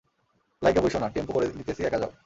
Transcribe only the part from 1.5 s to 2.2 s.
দিতেছি একা যাও।